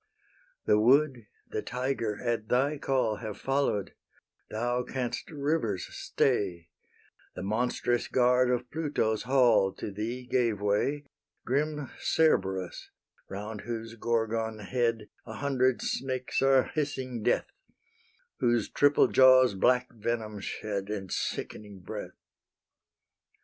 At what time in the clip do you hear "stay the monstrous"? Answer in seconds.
5.91-8.07